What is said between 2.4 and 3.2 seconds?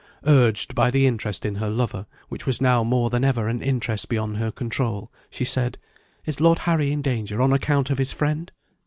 was now more